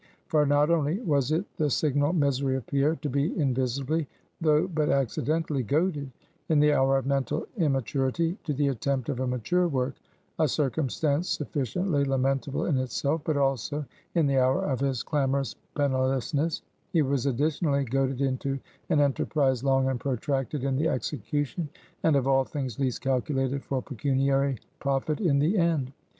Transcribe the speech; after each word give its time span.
For 0.29 0.47
not 0.47 0.71
only 0.71 0.99
was 0.99 1.31
it 1.31 1.45
the 1.57 1.69
signal 1.69 2.11
misery 2.11 2.55
of 2.55 2.65
Pierre, 2.65 2.95
to 3.03 3.07
be 3.07 3.37
invisibly 3.39 4.07
though 4.41 4.65
but 4.67 4.89
accidentally 4.89 5.61
goaded, 5.61 6.09
in 6.49 6.59
the 6.59 6.73
hour 6.73 6.97
of 6.97 7.05
mental 7.05 7.45
immaturity, 7.55 8.35
to 8.45 8.51
the 8.51 8.69
attempt 8.69 9.09
at 9.11 9.19
a 9.19 9.27
mature 9.27 9.67
work, 9.67 9.93
a 10.39 10.47
circumstance 10.47 11.29
sufficiently 11.29 12.03
lamentable 12.03 12.65
in 12.65 12.79
itself; 12.79 13.21
but 13.23 13.37
also, 13.37 13.85
in 14.15 14.25
the 14.25 14.39
hour 14.39 14.65
of 14.65 14.79
his 14.79 15.03
clamorous 15.03 15.55
pennilessness, 15.75 16.63
he 16.91 17.03
was 17.03 17.27
additionally 17.27 17.83
goaded 17.83 18.21
into 18.21 18.57
an 18.89 18.99
enterprise 18.99 19.63
long 19.63 19.87
and 19.87 19.99
protracted 19.99 20.63
in 20.63 20.77
the 20.77 20.87
execution, 20.87 21.69
and 22.01 22.15
of 22.15 22.27
all 22.27 22.43
things 22.43 22.79
least 22.79 23.01
calculated 23.01 23.63
for 23.63 23.83
pecuniary 23.83 24.57
profit 24.79 25.21
in 25.21 25.37
the 25.37 25.59
end. 25.59 25.93